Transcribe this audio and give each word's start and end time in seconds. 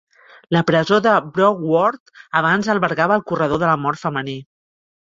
La 0.55 0.61
presó 0.69 0.97
de 1.07 1.13
Broward 1.35 2.15
abans 2.43 2.73
albergava 2.77 3.21
el 3.21 3.27
corredor 3.35 3.65
de 3.67 3.71
la 3.75 3.79
mort 3.87 4.07
femení. 4.09 4.41